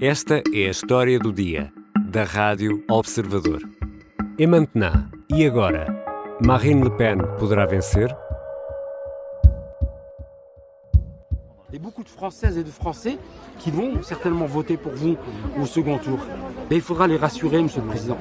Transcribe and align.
Esta 0.00 0.42
é 0.52 0.66
a 0.66 0.70
história 0.70 1.18
do 1.18 1.32
dia, 1.32 1.72
da 2.10 2.22
Rádio 2.22 2.84
Observador. 2.86 3.62
Et 4.38 4.46
maintenant, 4.46 5.08
e 5.32 5.46
agora? 5.46 5.86
Marine 6.44 6.84
Le 6.84 6.90
Pen 6.90 7.16
poderá 7.38 7.64
vencer? 7.64 8.14
Et 11.72 11.78
beaucoup 11.78 12.04
de 12.04 12.10
Françaises 12.10 12.58
et 12.58 12.62
de 12.62 12.70
Français 12.70 13.18
qui 13.58 13.70
vont 13.70 14.02
certainement 14.02 14.44
voter 14.44 14.76
pour 14.76 14.92
vous 14.92 15.16
au 15.58 15.64
second 15.64 15.96
tour. 15.96 16.18
Mais 16.68 16.76
il 16.76 16.82
faudra 16.82 17.06
les 17.06 17.16
rassurer, 17.16 17.62
Monsieur 17.62 17.80
le 17.80 17.88
Président. 17.88 18.18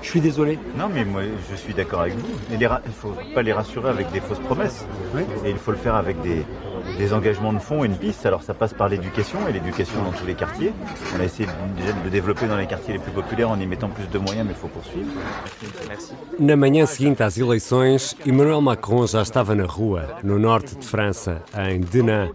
Je 0.00 0.08
suis 0.08 0.20
désolé. 0.22 0.58
Non, 0.78 0.88
mais 0.88 1.04
moi, 1.04 1.22
je 1.50 1.56
suis 1.56 1.74
d'accord 1.74 2.02
avec 2.02 2.14
vous. 2.14 2.38
Il 2.50 2.58
ne 2.58 2.68
faut 2.90 3.14
pas 3.34 3.42
les 3.42 3.52
rassurer 3.52 3.90
avec 3.90 4.10
des 4.12 4.20
fausses 4.20 4.38
promesses. 4.38 4.86
Oui. 5.14 5.22
Et 5.44 5.50
il 5.50 5.58
faut 5.58 5.72
le 5.72 5.76
faire 5.76 5.96
avec 5.96 6.18
des, 6.22 6.46
des 6.96 7.12
engagements 7.12 7.52
de 7.52 7.58
fonds 7.58 7.84
et 7.84 7.86
une 7.86 7.96
piste. 7.96 8.24
Alors, 8.26 8.42
ça 8.42 8.54
passe 8.54 8.74
par 8.74 8.88
l'éducation, 8.88 9.46
et 9.48 9.52
l'éducation 9.52 10.02
dans 10.02 10.12
tous 10.12 10.26
les 10.26 10.34
quartiers. 10.34 10.72
On 11.16 11.20
a 11.20 11.24
essayé 11.24 11.48
déjà 11.76 11.92
de 11.92 12.04
le 12.04 12.10
développer 12.10 12.46
dans 12.46 12.56
les 12.56 12.66
quartiers 12.66 12.94
les 12.94 13.00
plus 13.00 13.12
populaires 13.12 13.50
en 13.50 13.58
y 13.58 13.66
mettant 13.66 13.88
plus 13.88 14.08
de 14.08 14.18
moyens, 14.18 14.46
mais 14.46 14.52
il 14.52 14.58
faut 14.58 14.68
poursuivre. 14.68 15.10
Merci. 15.88 16.12
Na 16.38 16.56
manhã 16.56 16.86
seguinte 16.86 17.20
às 17.20 17.38
eleições, 17.38 18.16
Emmanuel 18.24 18.60
Macron 18.60 19.06
já 19.06 19.22
estava 19.22 19.54
na 19.54 19.66
rua, 19.66 20.18
no 20.22 20.38
norte 20.38 20.76
de 20.76 20.86
França, 20.86 21.42
em 21.56 21.80
Denain, 21.80 22.30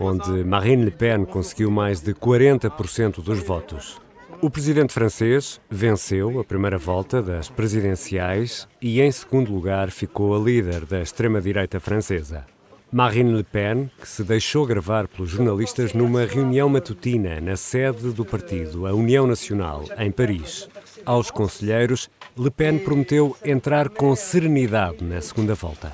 onde 0.00 0.44
Marine 0.44 0.84
Le 0.84 0.90
Pen 0.90 1.24
conseguiu 1.24 1.70
mais 1.70 2.00
de 2.00 2.14
40% 2.14 3.22
dos 3.22 3.40
votos. 3.40 4.00
O 4.40 4.48
presidente 4.48 4.92
francês 4.92 5.60
venceu 5.68 6.38
a 6.38 6.44
primeira 6.44 6.78
volta 6.78 7.20
das 7.20 7.50
presidenciais 7.50 8.68
e, 8.80 9.00
em 9.00 9.10
segundo 9.10 9.52
lugar, 9.52 9.90
ficou 9.90 10.36
a 10.36 10.38
líder 10.38 10.84
da 10.86 11.00
extrema-direita 11.00 11.80
francesa. 11.80 12.46
Marine 12.90 13.36
Le 13.36 13.44
Pen, 13.44 13.90
que 14.00 14.08
se 14.08 14.24
deixou 14.24 14.64
gravar 14.64 15.06
pelos 15.08 15.28
jornalistas 15.28 15.92
numa 15.92 16.24
reunião 16.24 16.70
matutina 16.70 17.38
na 17.38 17.54
sede 17.54 18.12
do 18.12 18.24
partido, 18.24 18.86
a 18.86 18.94
União 18.94 19.26
Nacional, 19.26 19.84
em 19.98 20.10
Paris. 20.10 20.66
Aos 21.04 21.30
conselheiros, 21.30 22.08
Le 22.34 22.50
Pen 22.50 22.78
prometeu 22.78 23.36
entrar 23.44 23.90
com 23.90 24.16
serenidade 24.16 25.04
na 25.04 25.20
segunda 25.20 25.54
volta. 25.54 25.92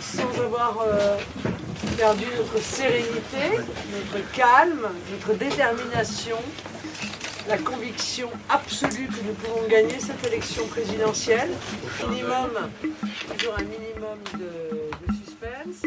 Sans 0.00 0.40
avoir 0.40 0.78
euh, 0.80 1.16
perdu 1.96 2.26
notre 2.36 2.58
sérénité, 2.60 3.56
notre 3.56 4.32
calme, 4.32 4.88
notre 5.12 5.38
détermination, 5.38 6.38
la 7.48 7.58
conviction 7.58 8.28
absolue 8.48 9.06
que 9.06 9.26
nous 9.26 9.34
pouvons 9.34 9.68
gagner 9.68 9.98
cette 9.98 10.24
élection 10.26 10.66
présidentielle. 10.66 11.50
Minimum, 12.08 12.70
toujours 13.28 13.54
un 13.58 13.64
minimum 13.64 14.18
de, 14.34 14.90
de 15.06 15.12
suspense. 15.24 15.82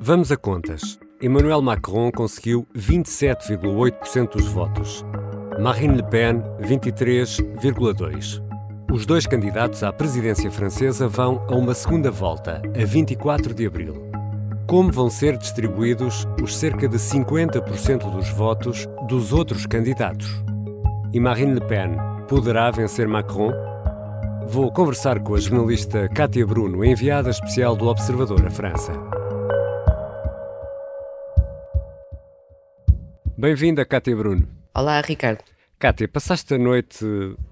Vamos 0.00 0.32
a 0.32 0.36
contas. 0.36 0.98
Emmanuel 1.22 1.62
Macron 1.62 2.10
conseguiu 2.10 2.66
27,8% 2.76 4.32
dos 4.32 4.46
votos. 4.48 5.04
Marine 5.58 5.96
Le 5.96 6.02
Pen, 6.02 6.42
23,2%. 6.62 8.42
Os 8.90 9.06
dois 9.06 9.26
candidatos 9.26 9.84
à 9.84 9.92
presidência 9.92 10.50
francesa 10.50 11.06
vão 11.06 11.46
a 11.48 11.54
uma 11.54 11.74
segunda 11.74 12.10
volta, 12.10 12.60
a 12.74 12.84
24 12.84 13.54
de 13.54 13.66
abril. 13.66 14.09
Como 14.70 14.92
vão 14.92 15.10
ser 15.10 15.36
distribuídos 15.36 16.28
os 16.40 16.56
cerca 16.56 16.88
de 16.88 16.96
50% 16.96 18.08
dos 18.08 18.30
votos 18.30 18.86
dos 19.08 19.32
outros 19.32 19.66
candidatos? 19.66 20.28
E 21.12 21.18
Marine 21.18 21.54
Le 21.54 21.60
Pen 21.66 21.96
poderá 22.28 22.70
vencer 22.70 23.08
Macron? 23.08 23.50
Vou 24.46 24.72
conversar 24.72 25.18
com 25.24 25.34
a 25.34 25.40
jornalista 25.40 26.08
Kátia 26.10 26.46
Bruno, 26.46 26.84
enviada 26.84 27.30
especial 27.30 27.74
do 27.74 27.88
Observador 27.88 28.46
à 28.46 28.50
França. 28.52 28.92
Bem-vinda, 33.36 33.84
Kátia 33.84 34.14
Bruno. 34.14 34.46
Olá, 34.72 35.00
Ricardo. 35.00 35.42
Kátia, 35.80 36.06
passaste 36.06 36.54
a 36.54 36.58
noite 36.58 37.04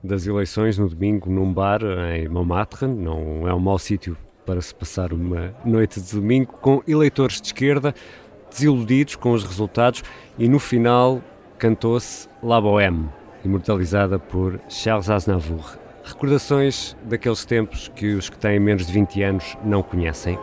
das 0.05 0.25
eleições 0.25 0.79
no 0.79 0.89
domingo 0.89 1.29
num 1.29 1.53
bar 1.53 1.81
em 2.15 2.29
Montmartre, 2.29 2.87
não 2.87 3.49
é 3.49 3.53
um 3.53 3.59
mau 3.59 3.77
sítio 3.77 4.17
para 4.49 4.63
se 4.63 4.75
passar 4.75 5.13
uma 5.13 5.53
noite 5.63 6.01
de 6.01 6.15
domingo, 6.15 6.55
com 6.55 6.83
eleitores 6.89 7.39
de 7.39 7.49
esquerda 7.49 7.95
desiludidos 8.51 9.15
com 9.15 9.33
os 9.33 9.45
resultados 9.45 10.03
e 10.39 10.49
no 10.49 10.59
final 10.59 11.21
cantou-se 11.59 12.27
La 12.43 12.59
Bohème, 12.59 13.11
imortalizada 13.45 14.19
por 14.19 14.59
Charles 14.71 15.11
Aznavour. 15.11 15.77
Recordações 16.03 16.97
daqueles 17.05 17.45
tempos 17.45 17.93
que 17.95 18.15
os 18.15 18.31
que 18.31 18.39
têm 18.39 18.59
menos 18.59 18.87
de 18.87 18.93
20 18.95 19.23
anos 19.23 19.59
não 19.63 19.83
conhecem. 19.83 20.39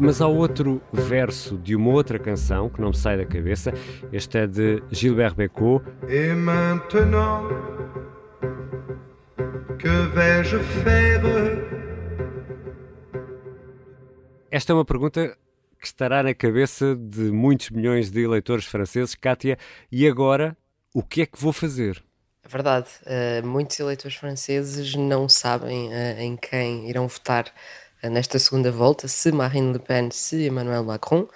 Mas 0.00 0.22
há 0.22 0.26
outro 0.26 0.80
verso 0.90 1.58
de 1.58 1.76
uma 1.76 1.90
outra 1.90 2.18
canção 2.18 2.70
que 2.70 2.80
não 2.80 2.88
me 2.88 2.96
sai 2.96 3.18
da 3.18 3.26
cabeça. 3.26 3.74
Este 4.10 4.38
é 4.38 4.46
de 4.46 4.82
Gilbert 4.90 5.34
Bécaud. 5.34 5.84
Et 6.08 6.34
maintenant, 6.34 7.48
que 9.84 10.06
vais-je 10.14 10.58
faire 10.82 11.20
Esta 14.50 14.72
é 14.72 14.74
uma 14.74 14.84
pergunta 14.84 15.36
que 15.78 15.86
estará 15.86 16.22
na 16.22 16.32
cabeça 16.32 16.96
de 16.96 17.30
muitos 17.30 17.68
milhões 17.68 18.10
de 18.10 18.22
eleitores 18.22 18.64
franceses. 18.64 19.14
Kátia, 19.14 19.58
e 19.92 20.06
agora 20.08 20.56
o 20.94 21.02
que 21.02 21.22
é 21.22 21.26
que 21.26 21.38
vou 21.38 21.52
fazer? 21.52 22.02
É 22.42 22.48
verdade, 22.48 22.88
eh, 23.04 23.42
muitos 23.42 23.78
eleitores 23.78 24.16
franceses 24.16 24.94
não 24.94 25.28
sabem 25.28 25.92
eh, 25.92 26.22
em 26.22 26.36
quem 26.36 26.88
irão 26.88 27.06
votar 27.06 27.46
eh, 28.02 28.08
nesta 28.08 28.38
segunda 28.38 28.70
volta, 28.70 29.06
se 29.08 29.32
Marine 29.32 29.74
Le 29.74 29.78
Pen, 29.80 30.10
se 30.10 30.46
Emmanuel 30.46 30.84
Macron. 30.84 31.28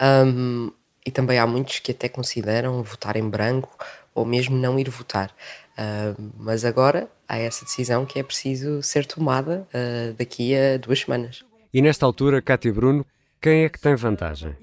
Um, 0.00 0.72
e 1.04 1.10
também 1.10 1.38
há 1.38 1.46
muitos 1.46 1.80
que 1.80 1.92
até 1.92 2.08
consideram 2.08 2.82
votar 2.82 3.16
em 3.16 3.28
branco 3.28 3.76
ou 4.14 4.24
mesmo 4.24 4.56
não 4.56 4.78
ir 4.78 4.88
votar. 4.90 5.34
Um, 5.78 6.30
mas 6.38 6.64
agora 6.64 7.08
há 7.28 7.38
essa 7.38 7.64
decisão 7.64 8.04
que 8.04 8.18
é 8.18 8.22
preciso 8.22 8.82
ser 8.82 9.06
tomada 9.06 9.66
uh, 9.72 10.12
daqui 10.14 10.54
a 10.54 10.76
duas 10.76 11.00
semanas. 11.00 11.44
E 11.72 11.80
nesta 11.80 12.04
altura, 12.04 12.42
Kátia 12.42 12.72
Bruno, 12.72 13.06
quem 13.40 13.64
é 13.64 13.68
que 13.68 13.80
tem 13.80 13.94
vantagem? 13.94 14.54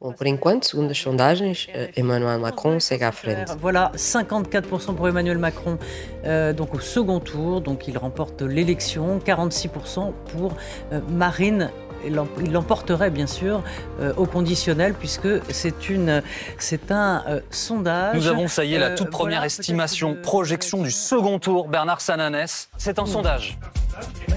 Bom, 0.00 0.12
por 0.12 0.26
enquanto, 0.26 0.66
segundo 0.66 0.90
as 0.90 0.98
sondagens, 0.98 1.66
uh, 1.68 1.98
Emmanuel 1.98 2.38
Macron 2.38 2.78
segue 2.78 3.04
à 3.04 3.12
frente. 3.12 3.52
Voilà, 3.58 3.90
54% 3.96 4.94
pour 4.94 5.08
Emmanuel 5.08 5.38
Macron 5.38 5.78
euh, 6.24 6.52
donc 6.52 6.74
au 6.74 6.80
second 6.80 7.18
tour, 7.18 7.60
donc 7.60 7.88
il 7.88 7.98
remporte 7.98 8.42
l'élection, 8.42 9.18
46% 9.18 10.12
pour 10.30 10.56
euh, 10.92 11.00
Marine. 11.08 11.70
Il 12.04 12.14
l'em- 12.14 12.28
il 12.40 12.52
l'emporterait 12.52 13.10
bien 13.10 13.26
sûr 13.26 13.62
euh, 14.00 14.12
au 14.16 14.26
conditionnel 14.26 14.94
puisque 14.94 15.28
c'est 15.50 15.88
une 15.88 16.22
c'est 16.58 16.90
un 16.90 17.24
euh, 17.28 17.40
sondage. 17.50 18.16
Nous 18.16 18.26
avons, 18.26 18.48
ça 18.48 18.64
y 18.64 18.74
est, 18.74 18.78
la 18.78 18.90
Euh, 18.90 18.96
toute 18.96 19.10
première 19.10 19.38
voilà, 19.40 19.46
estimation, 19.46 20.16
projection 20.22 20.82
du 20.82 20.90
second 20.90 21.38
tour. 21.38 21.68
Bernard 21.68 22.00
Sananès, 22.00 22.68
c'est 22.78 22.98
un 22.98 23.06
sondage. 23.06 23.58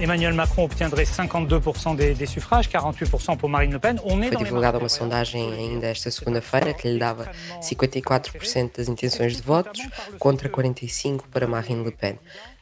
Emmanuel 0.01 0.33
Macron 0.33 0.65
obtiendrait 0.65 1.05
52% 1.05 1.95
des, 1.95 2.13
des 2.13 2.25
suffrages, 2.25 2.69
48% 2.69 3.37
pour 3.37 3.47
Marine 3.49 3.71
Le 3.71 3.79
Pen. 3.79 3.99
On 4.03 4.21
est 4.21 4.27
Foi 4.31 4.43
divulgada 4.43 4.77
uma 4.77 4.89
sondagem 4.89 5.41
ainda 5.53 5.87
esta 5.87 6.11
segunda-feira 6.11 6.73
que 6.73 6.89
lhe 6.89 6.99
dava 6.99 7.25
54% 7.61 8.77
das 8.77 8.87
intenções 8.89 9.37
de 9.37 9.41
votos 9.41 9.79
contra 10.19 10.49
45% 10.49 11.21
para 11.31 11.47
Marine 11.47 11.83
Le 11.85 11.91
Pen. 11.91 12.17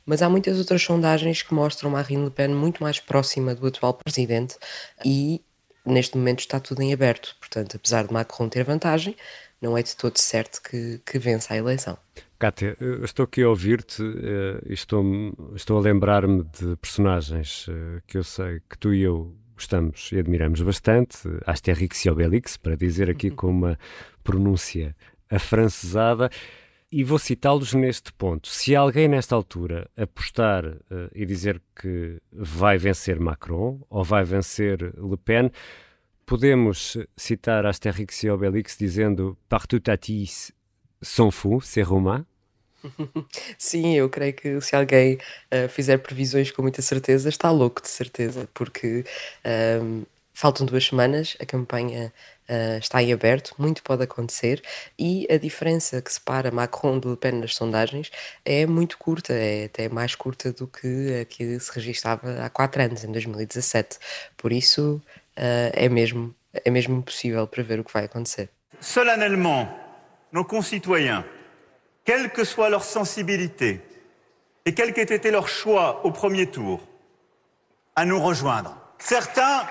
Mas 0.06 0.22
há 0.22 0.30
muitas 0.30 0.58
outras 0.58 0.82
sondagens 0.82 1.42
que 1.42 1.54
mostram 1.54 1.92
Marine 1.92 2.26
Le 2.26 2.32
Pen 2.32 2.50
muito 2.50 2.84
mais 2.84 3.00
próxima 3.00 3.56
do 3.56 3.68
atual 3.68 3.94
presidente 3.94 4.58
e 5.06 5.42
neste 5.86 6.18
momento 6.18 6.40
está 6.40 6.60
tudo 6.60 6.82
em 6.82 6.94
aberto. 6.94 7.36
Portanto, 7.40 7.78
apesar 7.78 8.06
de 8.06 8.14
Macron 8.14 8.50
ter 8.50 8.64
vantagem, 8.64 9.16
não 9.62 9.78
é 9.78 9.84
de 9.84 9.96
todo 9.96 10.18
certo 10.18 10.62
que, 10.62 11.02
que 11.06 11.18
vença 11.18 11.54
a 11.54 11.58
eleição. 11.58 11.98
Kátia, 12.38 12.76
eu 12.82 13.06
estou 13.06 13.24
aqui 13.24 13.42
a 13.42 13.50
ouvir-te 13.50 14.04
eh, 14.04 14.62
e 14.68 14.74
estou, 14.74 15.06
estou 15.56 15.78
a 15.78 15.82
lembrar-me 15.82 16.44
de 16.44 16.76
personagens 16.76 17.68
eh, 17.70 18.02
que 18.06 18.18
eu 18.18 18.24
sei 18.24 18.60
que 18.70 18.78
tu 18.78 18.94
e 18.94 19.02
eu 19.02 19.34
gostamos 19.56 20.12
e 20.12 20.20
admiramos 20.20 20.62
bastante. 20.62 21.18
Asterix 21.46 22.04
e 22.04 22.10
Obelix, 22.10 22.58
para 22.58 22.76
dizer 22.76 23.10
aqui 23.10 23.32
com 23.32 23.48
uma 23.48 23.80
pronúncia 24.24 24.94
afrancesada. 25.30 26.30
E 26.96 27.04
vou 27.04 27.18
citá-los 27.18 27.74
neste 27.74 28.14
ponto. 28.14 28.48
Se 28.48 28.76
alguém 28.76 29.08
nesta 29.08 29.34
altura 29.34 29.90
apostar 29.98 30.64
eh, 30.64 31.10
e 31.16 31.26
dizer 31.26 31.60
que 31.76 32.22
vai 32.32 32.78
vencer 32.78 33.20
Macron 33.20 33.82
ou 33.90 34.04
vai 34.04 34.24
vencer 34.24 34.94
Le 34.96 35.18
Pen, 35.18 35.50
podemos 36.24 36.96
citar 37.18 37.66
Asterix 37.66 38.22
e 38.22 38.30
Obelix 38.30 38.78
dizendo 38.78 39.36
Partout 39.50 39.90
atis 39.90 40.52
s'en 41.02 41.32
fout, 41.32 41.66
c'est 41.66 41.82
romain. 41.82 42.28
Sim, 43.58 43.96
eu 43.96 44.08
creio 44.08 44.34
que 44.36 44.62
se 44.62 44.76
alguém 44.76 45.16
uh, 45.52 45.68
fizer 45.70 45.98
previsões 45.98 46.52
com 46.52 46.62
muita 46.62 46.84
certeza, 46.84 47.28
está 47.28 47.50
louco 47.50 47.82
de 47.82 47.88
certeza, 47.88 48.48
porque 48.54 49.04
um, 49.82 50.04
Faltam 50.34 50.66
duas 50.66 50.86
semanas, 50.86 51.38
a 51.40 51.46
campanha 51.46 52.12
uh, 52.50 52.80
está 52.80 53.04
em 53.04 53.14
aberto, 53.14 53.54
muito 53.60 53.84
pode 53.84 54.04
acontecer 54.04 54.64
e 54.98 55.28
a 55.30 55.38
diferença 55.38 56.02
que 56.02 56.12
separa 56.12 56.50
Macron 56.50 57.00
de 57.00 57.08
Le 57.08 57.16
Pen 57.16 57.34
nas 57.34 57.54
sondagens 57.54 58.12
é 58.44 58.66
muito 58.66 58.98
curta, 58.98 59.32
é 59.32 59.66
até 59.66 59.88
mais 59.90 60.16
curta 60.16 60.52
do 60.52 60.66
que 60.66 61.22
a 61.22 61.26
que 61.26 61.60
se 61.60 61.72
registava 61.72 62.44
há 62.44 62.50
quatro 62.50 62.82
anos, 62.82 63.04
em 63.04 63.12
2017. 63.12 64.00
Por 64.36 64.52
isso, 64.52 65.00
uh, 65.38 65.72
é, 65.74 65.88
mesmo, 65.88 66.34
é 66.52 66.70
mesmo 66.72 66.98
impossível 66.98 67.46
prever 67.46 67.80
o 67.80 67.84
que 67.84 67.94
vai 67.94 68.06
acontecer. 68.06 68.50
Solennellement, 68.82 69.70
nos 70.32 70.48
concitoyens, 70.48 71.24
quelle 72.04 72.32
que 72.32 72.44
soit 72.44 72.70
leur 72.70 72.84
sensibilité 72.84 73.82
et 74.66 74.74
quel 74.74 74.94
qu'ait 74.94 75.14
été 75.14 75.30
leur 75.30 75.48
choix 75.48 76.04
au 76.04 76.12
premier 76.12 76.48
tour, 76.48 76.82
à 77.96 78.04
nous 78.04 78.20
rejoindre. 78.20 78.76
Certains 78.98 79.68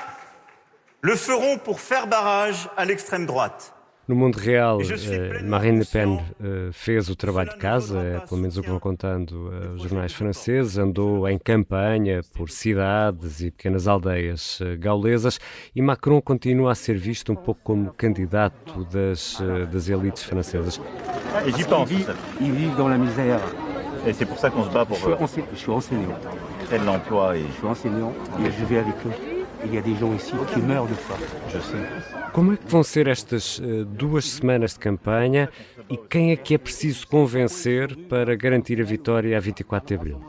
le 1.03 1.17
feront 1.17 1.59
pour 1.59 1.81
faire 1.81 2.07
barrage 2.07 2.69
à 2.77 2.85
l'extrême 2.85 3.27
droite. 3.27 3.75
No 4.09 4.17
mundo 4.17 4.37
real, 4.37 4.79
eh, 4.83 5.43
Marine 5.45 5.79
Le 5.79 5.85
Pen 5.85 6.19
eh, 6.43 6.71
fez 6.73 7.09
o 7.09 7.15
trabalho 7.15 7.51
de 7.51 7.57
casa, 7.57 8.01
é 8.01 8.19
pelo 8.21 8.41
menos 8.41 8.57
o 8.57 8.63
que 8.63 8.69
vão 8.69 8.81
contando 8.81 9.51
eh, 9.53 9.69
os 9.77 9.83
jornais 9.83 10.13
franceses, 10.13 10.77
andou 10.77 11.29
em 11.29 11.39
campanha 11.39 12.21
por 12.35 12.51
cidades 12.51 13.41
e 13.41 13.51
pequenas 13.53 13.87
aldeias 13.87 14.59
gaulesas 14.79 15.39
e 15.75 15.81
Macron 15.81 16.21
continua 16.21 16.73
a 16.73 16.75
ser 16.75 16.97
visto 16.97 17.33
um 17.33 17.37
pouco 17.37 17.61
como 17.63 17.93
candidato 17.95 18.85
das, 18.85 19.41
das 19.73 19.89
elites 19.89 20.25
francesas. 20.25 20.81
Et 21.47 21.53
j'y 21.57 21.65
pense. 21.65 21.91
Ils 22.41 22.53
vivent 22.53 22.77
dans 22.77 22.89
la 22.89 22.99
misère. 22.99 23.41
Et 24.05 24.13
c'est 24.13 24.27
pour 24.27 24.39
ça 24.39 24.51
qu'on 24.51 24.65
se 24.65 24.71
bat 24.71 24.85
pour 24.85 24.99
je 24.99 25.57
suis 25.57 25.71
enseignant. 25.71 26.19
l'emploi. 26.85 27.37
Et... 27.37 27.43
Je 27.47 27.53
suis 27.53 27.67
enseignant 27.67 28.13
et 28.41 28.51
je 28.51 28.65
vais 28.65 28.79
avec 28.79 28.97
eux. 29.07 29.32
Il 29.65 29.75
y 29.75 29.79
a 29.79 29.81
des 29.81 29.95
gens 29.95 30.13
ici 30.15 30.33
qui 30.53 30.61
meurent 30.61 30.89
de 30.89 30.95
faim, 30.95 31.19
je 31.49 31.59
sais. 31.59 31.87
Como 32.33 32.53
é 32.53 32.57
que 32.57 32.67
vão 32.67 32.83
ser 32.83 33.07
estas 33.07 33.59
uh, 33.59 33.85
duas 33.85 34.25
semanas 34.25 34.73
de 34.73 34.79
campanha 34.79 35.51
e 35.89 35.97
quem 35.97 36.33
é 36.33 36.37
que 36.37 36.55
é 36.55 36.59
preciso 36.59 37.07
convencer 37.07 37.95
para 38.09 38.35
garantir 38.35 38.81
a 38.81 38.85
vitória 38.85 39.37
a 39.37 39.41
24 39.41 39.89
de 39.89 39.95
abril? 39.95 40.21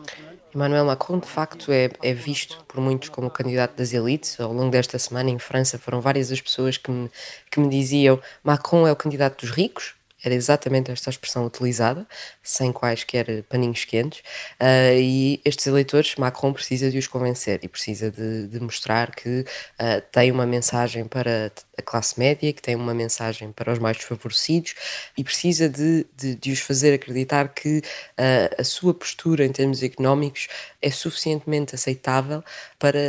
Emmanuel 0.53 0.85
Macron, 0.85 1.17
de 1.17 1.27
facto, 1.27 1.71
é, 1.71 1.89
é, 2.03 2.13
visto 2.13 2.63
por 2.67 2.79
muitos 2.79 3.09
como 3.09 3.29
candidato 3.29 3.75
das 3.75 3.91
elites. 3.91 4.39
Ao 4.39 4.53
longo 4.53 4.69
desta 4.69 4.99
semana, 4.99 5.31
em 5.31 5.39
França, 5.39 5.79
foram 5.79 5.99
várias 5.99 6.31
as 6.31 6.39
pessoas 6.39 6.77
que 6.77 6.91
me, 6.91 7.09
que 7.49 7.59
me 7.59 7.69
diziam 7.69 8.19
Macron 8.43 8.85
é 8.85 8.91
o 8.91 8.95
candidato 8.95 9.41
dos 9.41 9.49
ricos, 9.49 9.95
era 10.23 10.33
exatamente 10.33 10.89
esta 10.89 11.09
expressão 11.09 11.45
utilizada, 11.45 12.07
sem 12.41 12.71
quaisquer 12.71 13.43
paninhos 13.43 13.83
quentes, 13.83 14.19
uh, 14.59 14.97
e 14.97 15.41
estes 15.43 15.67
eleitores, 15.67 16.15
Macron 16.15 16.53
precisa 16.53 16.89
de 16.89 16.97
os 16.97 17.07
convencer 17.07 17.59
e 17.61 17.67
precisa 17.67 18.09
de, 18.09 18.47
de 18.47 18.59
mostrar 18.59 19.13
que 19.13 19.41
uh, 19.41 20.01
tem 20.11 20.31
uma 20.31 20.45
mensagem 20.45 21.05
para 21.05 21.51
a 21.77 21.81
classe 21.81 22.17
média, 22.17 22.53
que 22.53 22.61
tem 22.61 22.75
uma 22.75 22.93
mensagem 22.93 23.51
para 23.51 23.73
os 23.73 23.79
mais 23.79 23.97
desfavorecidos 23.97 24.75
e 25.17 25.23
precisa 25.23 25.67
de, 25.67 26.05
de, 26.15 26.35
de 26.35 26.51
os 26.51 26.59
fazer 26.59 26.93
acreditar 26.93 27.49
que 27.49 27.79
uh, 27.79 28.61
a 28.61 28.63
sua 28.63 28.93
postura 28.93 29.45
em 29.45 29.51
termos 29.51 29.83
económicos 29.83 30.47
é 30.81 30.89
suficientemente 30.89 31.75
aceitável 31.75 32.43
para 32.79 32.99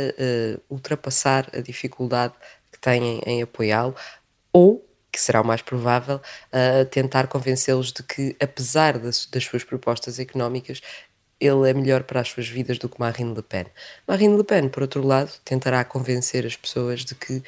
ultrapassar 0.69 1.49
a 1.53 1.59
dificuldade 1.59 2.33
que 2.71 2.79
têm 2.79 3.21
em, 3.25 3.41
apoiá-lo 3.41 3.95
ou 4.51 4.85
que 5.15 5.21
será 5.21 5.39
o 5.39 5.45
mais 5.45 5.61
provável, 5.61 6.17
uh, 6.17 6.85
tentar 6.91 7.27
convencê-los 7.27 7.93
de 7.93 8.03
que, 8.03 8.35
apesar 8.37 8.99
das, 8.99 9.25
das 9.25 9.45
suas 9.45 9.63
propostas 9.63 10.19
económicas, 10.19 10.81
ele 11.39 11.69
é 11.69 11.73
melhor 11.73 12.03
para 12.03 12.19
as 12.19 12.27
suas 12.27 12.49
vidas 12.49 12.77
do 12.77 12.89
que 12.89 12.99
Marine 12.99 13.33
Le 13.33 13.41
Pen. 13.41 13.65
Marine 14.05 14.35
Le 14.35 14.43
Pen, 14.43 14.67
por 14.67 14.83
outro 14.83 15.01
lado, 15.01 15.31
tentará 15.45 15.85
convencer 15.85 16.45
as 16.45 16.57
pessoas 16.57 17.05
de 17.05 17.15
que 17.15 17.41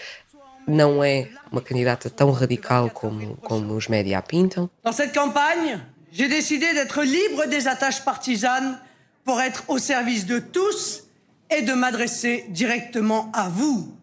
não 0.66 1.04
é 1.04 1.28
uma 1.52 1.62
candidata 1.62 2.10
tão 2.10 2.32
radical 2.32 2.90
como, 2.90 3.36
como 3.38 3.76
os 3.76 3.90
médias 3.90 4.24
pintam. 4.26 4.70
Dans 4.84 4.96
cette 4.96 5.14
campagne, 5.14 5.82
j'ai 6.10 6.30
décidé 6.30 6.74
d'être 6.74 7.04
libre 7.04 7.48
des 7.48 7.68
attaches 7.68 8.02
partisanes 8.02 8.80
pour 9.26 9.42
être 9.42 9.66
au 9.68 9.78
service 9.78 10.26
de 10.26 10.40
tous 10.40 11.04
et 11.50 11.62
de 11.64 11.74
m'adresser 11.74 12.46
directement 12.50 13.30
à 13.34 13.50
vous 13.50 13.97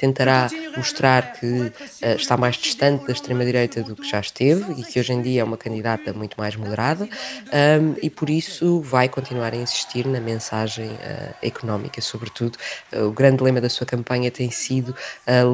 tentará 0.00 0.48
mostrar 0.74 1.34
que 1.34 1.46
uh, 1.46 1.72
está 2.16 2.34
mais 2.34 2.56
distante 2.56 3.04
da 3.06 3.12
extrema-direita 3.12 3.82
do 3.82 3.94
que 3.94 4.08
já 4.08 4.18
esteve 4.18 4.80
e 4.80 4.82
que 4.82 4.98
hoje 4.98 5.12
em 5.12 5.20
dia 5.20 5.42
é 5.42 5.44
uma 5.44 5.58
candidata 5.58 6.14
muito 6.14 6.36
mais 6.38 6.56
moderada 6.56 7.04
um, 7.04 7.94
e 8.00 8.08
por 8.08 8.30
isso 8.30 8.80
vai 8.80 9.10
continuar 9.10 9.52
a 9.52 9.56
insistir 9.56 10.06
na 10.06 10.18
mensagem 10.18 10.88
uh, 10.88 11.34
económica, 11.42 12.00
sobretudo. 12.00 12.56
Uh, 12.90 13.08
o 13.08 13.12
grande 13.12 13.44
lema 13.44 13.60
da 13.60 13.68
sua 13.68 13.86
campanha 13.86 14.30
tem 14.30 14.50
sido 14.50 14.94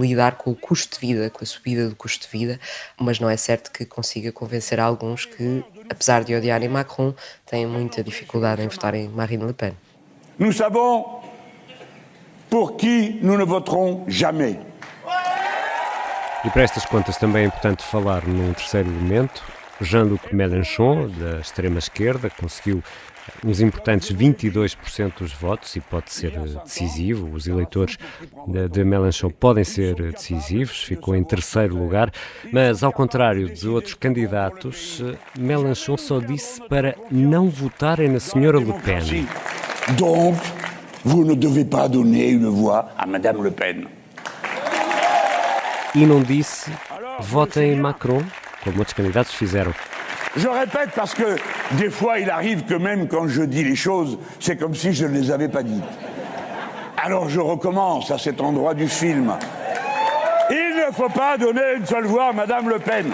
lidar 0.01 0.37
com 0.37 0.51
o 0.51 0.55
custo 0.55 1.01
de 1.01 1.07
vida, 1.07 1.31
com 1.31 1.43
a 1.43 1.47
subida 1.47 1.89
do 1.89 1.97
custo 1.97 2.27
de 2.27 2.39
vida, 2.39 2.61
mas 2.99 3.19
não 3.19 3.29
é 3.29 3.37
certo 3.37 3.73
que 3.73 3.85
consiga 3.85 4.31
convencer 4.31 4.79
alguns 4.79 5.25
que, 5.25 5.65
apesar 5.91 6.23
de 6.23 6.35
odiarem 6.35 6.69
Macron, 6.69 7.15
têm 7.45 7.67
muita 7.67 8.03
dificuldade 8.03 8.63
em 8.63 8.69
votar 8.69 8.95
em 8.95 9.09
Marine 9.09 9.45
Le 9.45 9.53
Pen. 9.53 9.73
Nous 10.39 10.53
savons 10.53 11.26
por 12.49 12.77
nous 13.23 13.37
ne 13.37 13.45
voterons 13.45 14.05
jamais. 14.09 14.57
E 16.45 16.51
para 16.51 16.63
estas 16.63 16.87
contas 16.87 17.17
também 17.17 17.43
é 17.43 17.47
importante 17.47 17.83
falar 17.83 18.27
num 18.27 18.53
terceiro 18.53 18.89
elemento. 18.89 19.43
Jean-Luc 19.81 20.33
Mélenchon, 20.33 21.09
da 21.09 21.41
extrema-esquerda, 21.41 22.31
conseguiu 22.31 22.83
uns 23.45 23.61
importantes 23.61 24.13
22% 24.13 25.19
dos 25.19 25.33
votos 25.33 25.75
e 25.77 25.81
pode 25.81 26.13
ser 26.13 26.39
decisivo. 26.65 27.29
Os 27.35 27.47
eleitores 27.47 27.99
de, 28.47 28.69
de 28.69 28.85
Mélenchon 28.85 29.31
podem 29.31 29.65
ser 29.65 29.95
decisivos, 30.13 30.85
ficou 30.85 31.15
em 31.15 31.25
terceiro 31.25 31.77
lugar, 31.77 32.11
mas 32.53 32.83
ao 32.83 32.93
contrário 32.93 33.53
de 33.53 33.69
outros 33.69 33.95
candidatos, 33.95 35.03
Mélenchon 35.39 35.97
só 35.97 36.21
disse 36.21 36.63
para 36.69 36.97
não 37.11 37.51
votarem 37.51 38.09
na 38.09 38.21
senhora 38.21 38.59
Le 38.59 38.73
Pen. 38.81 39.27
Donc, 39.99 40.39
Vous 41.07 41.25
ne 41.25 41.35
devez 41.35 41.65
pas 41.65 41.89
donner 41.89 42.31
une 42.31 42.49
voix 42.49 42.89
à 42.99 43.07
Madame 43.07 43.41
Le 43.41 43.53
Pen. 43.53 43.87
E 45.95 46.05
não 46.05 46.21
disse 46.21 46.69
votem 47.21 47.75
em 47.75 47.77
Macron, 47.77 48.25
como 48.65 48.81
outros 48.81 48.93
candidatos 48.93 49.33
fizeram. 49.33 49.73
Je 50.37 50.49
répète 50.49 50.91
parce 50.97 51.15
que 51.15 51.37
des 51.79 51.91
fois 51.91 52.19
il 52.19 52.29
arrive 52.29 52.65
que 52.65 52.75
même 52.75 53.07
quand 53.07 53.29
je 53.29 53.43
dis 53.43 53.63
les 53.63 53.77
choses, 53.77 54.19
c'est 54.41 54.57
comme 54.57 54.75
si 54.75 54.93
je 54.93 55.07
ne 55.07 55.17
les 55.17 55.31
avais 55.31 55.49
pas 55.49 55.63
dites. 55.63 55.85
Alors 56.97 57.29
je 57.29 57.39
recommence 57.39 58.11
à 58.11 58.19
cet 58.19 58.41
endroit 58.41 58.75
du 58.75 58.89
film. 58.89 59.33
Il 60.51 60.75
ne 60.89 60.93
faut 60.93 61.09
pas 61.09 61.39
donner 61.39 61.77
une 61.77 61.87
seule 61.87 62.07
voix 62.07 62.31
à 62.31 62.33
Madame 62.33 62.69
Le 62.69 62.81
Pen. 62.81 63.13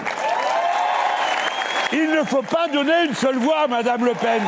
Il 1.91 2.09
ne 2.09 2.23
faut 2.23 2.41
pas 2.41 2.67
donner 2.73 3.05
une 3.07 3.13
seule 3.13 3.37
voix 3.37 3.65
à 3.65 3.67
Madame 3.67 4.03
Le 4.03 4.13
Pen. 4.15 4.41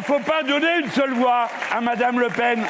Ne 0.00 0.04
faut 0.06 0.20
pas 0.20 0.42
donner 0.42 0.78
une 0.82 0.90
seule 0.90 1.12
voix 1.12 1.46
à 1.70 1.78
Madame 1.78 2.18
Le 2.20 2.28
Pen. 2.28 2.64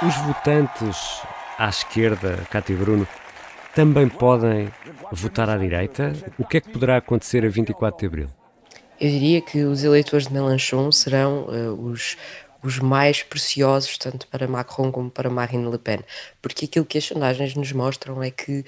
Os 0.00 0.16
votantes 0.24 1.22
à 1.58 1.68
esquerda, 1.68 2.38
Cátia 2.50 2.74
Bruno, 2.74 3.06
também 3.74 4.08
podem 4.08 4.70
votar 5.12 5.50
à 5.50 5.58
direita? 5.58 6.14
O 6.38 6.46
que 6.46 6.56
é 6.56 6.60
que 6.62 6.70
poderá 6.70 6.96
acontecer 6.96 7.44
a 7.44 7.48
24 7.50 8.00
de 8.00 8.06
abril? 8.06 8.28
Eu 8.98 9.10
diria 9.10 9.42
que 9.42 9.62
os 9.64 9.84
eleitores 9.84 10.28
de 10.28 10.32
Mélenchon 10.32 10.90
serão 10.90 11.44
uh, 11.44 11.72
os, 11.78 12.16
os 12.62 12.78
mais 12.78 13.22
preciosos, 13.22 13.98
tanto 13.98 14.26
para 14.28 14.46
Macron 14.46 14.92
como 14.92 15.10
para 15.10 15.28
Marine 15.28 15.70
Le 15.70 15.78
Pen, 15.78 16.00
porque 16.40 16.66
aquilo 16.66 16.84
que 16.84 16.98
as 16.98 17.04
sondagens 17.04 17.54
nos 17.54 17.72
mostram 17.72 18.22
é 18.22 18.30
que 18.30 18.64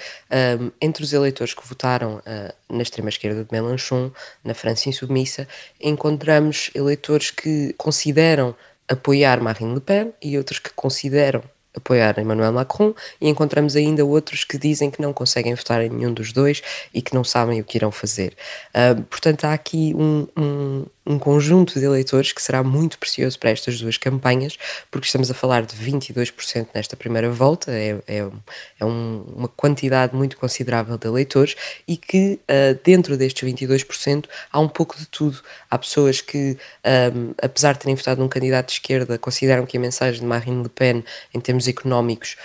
um, 0.60 0.70
entre 0.80 1.02
os 1.02 1.12
eleitores 1.12 1.54
que 1.54 1.66
votaram 1.66 2.16
uh, 2.16 2.54
na 2.68 2.82
extrema-esquerda 2.82 3.44
de 3.44 3.52
Mélenchon, 3.52 4.10
na 4.42 4.54
França 4.54 4.88
insubmissa, 4.88 5.46
encontramos 5.80 6.70
eleitores 6.74 7.30
que 7.30 7.72
consideram 7.78 8.54
apoiar 8.88 9.40
Marine 9.40 9.74
Le 9.74 9.80
Pen 9.80 10.12
e 10.20 10.36
outros 10.36 10.58
que 10.58 10.70
consideram 10.74 11.42
apoiar 11.74 12.18
Emmanuel 12.18 12.52
Macron 12.52 12.94
e 13.20 13.28
encontramos 13.28 13.74
ainda 13.74 14.04
outros 14.04 14.44
que 14.44 14.56
dizem 14.56 14.90
que 14.90 15.02
não 15.02 15.12
conseguem 15.12 15.54
votar 15.54 15.82
em 15.82 15.90
nenhum 15.90 16.12
dos 16.12 16.32
dois 16.32 16.62
e 16.92 17.02
que 17.02 17.14
não 17.14 17.24
sabem 17.24 17.60
o 17.60 17.64
que 17.64 17.76
irão 17.76 17.90
fazer. 17.90 18.36
Uh, 18.70 19.02
portanto, 19.02 19.44
há 19.44 19.52
aqui 19.52 19.92
um, 19.96 20.26
um, 20.36 20.86
um 21.06 21.18
conjunto 21.18 21.78
de 21.78 21.84
eleitores 21.84 22.32
que 22.32 22.42
será 22.42 22.62
muito 22.62 22.98
precioso 22.98 23.38
para 23.38 23.50
estas 23.50 23.80
duas 23.80 23.98
campanhas, 23.98 24.56
porque 24.90 25.06
estamos 25.06 25.30
a 25.30 25.34
falar 25.34 25.62
de 25.62 25.76
22% 25.76 26.68
nesta 26.74 26.96
primeira 26.96 27.30
volta, 27.30 27.70
é, 27.70 28.00
é, 28.06 28.26
é 28.80 28.84
um, 28.84 29.24
uma 29.36 29.48
quantidade 29.48 30.16
muito 30.16 30.36
considerável 30.36 30.96
de 30.96 31.06
eleitores 31.06 31.54
e 31.86 31.96
que 31.96 32.40
uh, 32.44 32.78
dentro 32.82 33.16
destes 33.16 33.46
22% 33.46 34.24
há 34.50 34.60
um 34.60 34.68
pouco 34.68 34.96
de 34.96 35.06
tudo. 35.06 35.40
Há 35.70 35.78
pessoas 35.78 36.20
que, 36.20 36.56
um, 37.14 37.34
apesar 37.42 37.74
de 37.74 37.80
terem 37.80 37.94
votado 37.94 38.20
num 38.20 38.28
candidato 38.28 38.68
de 38.68 38.72
esquerda, 38.74 39.18
consideram 39.18 39.66
que 39.66 39.76
a 39.76 39.80
mensagem 39.80 40.20
de 40.20 40.26
Marine 40.26 40.62
Le 40.62 40.68
Pen, 40.68 41.04
em 41.34 41.40
termos 41.40 41.68
económicos, 41.68 42.36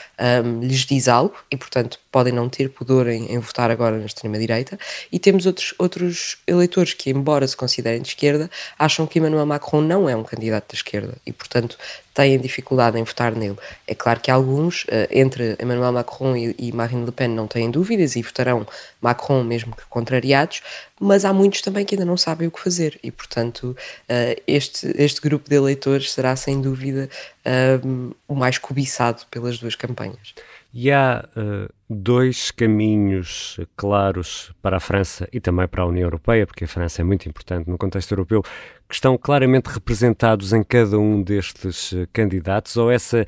um, 0.44 0.60
lhes 0.62 0.86
diz 0.86 1.08
algo 1.08 1.36
e, 1.50 1.56
portanto, 1.56 2.00
podem 2.12 2.34
não 2.34 2.50
ter 2.50 2.70
pudor 2.70 3.08
em, 3.08 3.32
em 3.32 3.40
votar 3.40 3.70
agora 3.70 3.98
na 3.98 4.06
extrema-direita, 4.06 4.78
e 5.12 5.20
temos 5.20 5.46
outros, 5.46 5.74
outros 5.78 6.38
eleitores 6.48 6.94
que, 6.94 7.10
embora 7.10 7.48
se 7.48 7.56
considerem 7.56 8.02
de 8.02 8.10
esquerda, 8.10 8.50
acham 8.78 9.06
que 9.06 9.20
Emmanuel 9.20 9.46
Macron 9.46 9.82
não 9.82 10.10
é 10.10 10.16
um 10.16 10.24
candidato 10.24 10.72
da 10.72 10.76
esquerda 10.76 11.16
e, 11.26 11.32
portanto, 11.32 11.78
têm 12.14 12.38
dificuldade 12.40 12.98
em 13.00 13.04
votar 13.04 13.34
nele. 13.34 13.58
É 13.88 13.96
claro 13.96 14.20
que 14.20 14.30
alguns, 14.30 14.86
eh, 14.90 15.08
entre 15.12 15.56
Emmanuel 15.62 15.94
Macron 15.94 16.36
e 16.36 16.72
Marine 16.74 17.06
Le 17.06 17.12
Pen, 17.12 17.30
não 17.30 17.48
têm 17.48 17.72
dúvidas 17.72 18.16
e 18.16 18.22
votarão 18.22 18.68
Macron, 19.02 19.44
mesmo 19.44 19.76
que 19.76 19.86
contrariados, 19.86 20.62
mas 21.00 21.24
há 21.24 21.32
muitos 21.32 21.62
também 21.62 21.86
que 21.86 21.96
ainda 21.96 22.06
não 22.06 22.18
sabem 22.18 22.48
o 22.48 22.52
que 22.52 22.60
fazer 22.60 23.00
e, 23.02 23.12
portanto, 23.12 23.76
eh, 24.08 24.42
este, 24.48 24.92
este 24.98 25.22
grupo 25.22 25.50
de 25.50 25.56
eleitores 25.56 26.12
será 26.12 26.36
sem 26.36 26.62
dúvida 26.62 27.10
eh, 27.46 27.80
o 28.28 28.36
mais 28.36 28.58
cobiçado 28.58 29.24
pelas 29.32 29.60
duas 29.60 29.76
campanhas. 29.76 30.34
E 30.72 30.92
há 30.92 31.28
uh, 31.36 31.74
dois 31.90 32.52
caminhos 32.52 33.60
claros 33.76 34.54
para 34.62 34.78
a 34.78 34.80
França 34.80 35.28
e 35.34 35.40
também 35.40 35.68
para 35.68 35.84
a 35.84 35.88
União 35.88 36.06
Europeia, 36.06 36.46
porque 36.46 36.66
a 36.66 36.68
França 36.68 37.02
é 37.02 37.04
muito 37.04 37.28
importante 37.28 37.68
no 37.68 37.78
contexto 37.78 38.12
europeu, 38.12 38.44
que 38.88 38.94
estão 38.94 39.18
claramente 39.18 39.68
representados 39.68 40.54
em 40.54 40.64
cada 40.64 41.00
um 41.00 41.24
destes 41.24 41.96
candidatos, 42.14 42.78
ou 42.78 42.92
essa, 42.92 43.26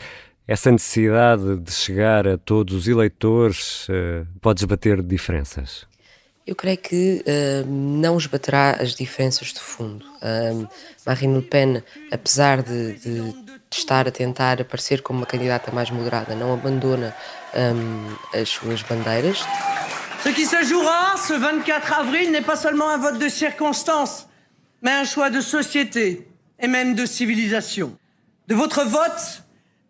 essa 0.47 0.71
necessidade 0.71 1.59
de 1.59 1.71
chegar 1.71 2.27
a 2.27 2.37
todos 2.37 2.75
os 2.75 2.87
eleitores 2.87 3.89
uh, 3.89 4.27
pode 4.39 4.61
esbater 4.61 5.01
diferenças? 5.01 5.90
Eu 6.51 6.55
creio 6.55 6.77
que 6.77 7.23
uh, 7.25 7.65
não 7.65 8.17
esbaterá 8.17 8.71
as 8.71 8.93
diferenças 8.93 9.53
de 9.53 9.61
fundo. 9.61 10.05
Uh, 10.17 10.67
Marine 11.05 11.37
Le 11.37 11.41
Pen, 11.43 11.81
apesar 12.11 12.61
de, 12.61 12.91
de, 12.95 13.31
de, 13.31 13.61
estar 13.71 14.05
a 14.05 14.11
tentar 14.11 14.59
aparecer 14.59 15.01
como 15.01 15.19
uma 15.19 15.25
candidata 15.25 15.71
mais 15.71 15.89
moderada, 15.89 16.35
não 16.35 16.53
abandona 16.53 17.15
um, 17.55 18.37
as 18.37 18.49
suas 18.49 18.81
bandeiras. 18.81 19.45
Ce 20.21 20.33
qui 20.33 20.45
se 20.45 20.61
jouera 20.65 21.15
ce 21.15 21.31
24 21.31 21.93
avril 21.93 22.31
n'est 22.31 22.45
pas 22.45 22.57
seulement 22.57 22.89
un 22.89 22.97
vote 22.97 23.17
de 23.17 23.29
circonstance, 23.29 24.27
mais 24.81 24.91
un 24.91 25.05
choix 25.05 25.29
de 25.29 25.39
société 25.39 26.27
et 26.59 26.67
même 26.67 26.95
de 26.95 27.05
civilisation. 27.05 27.97
De 28.49 28.55
votre 28.55 28.83
vote 28.83 29.43